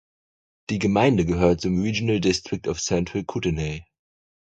[0.71, 3.85] Die Gemeinde gehört zum Regional District of Central Kootenay.